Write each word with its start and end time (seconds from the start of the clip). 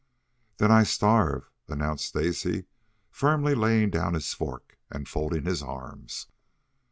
"Then 0.57 0.71
I 0.71 0.81
starve," 0.81 1.51
announced 1.67 2.05
Stacy, 2.07 2.65
firmly, 3.11 3.53
laying 3.53 3.91
down 3.91 4.15
his 4.15 4.33
fork 4.33 4.79
and 4.89 5.07
folding 5.07 5.45
his 5.45 5.61
arms. 5.61 6.25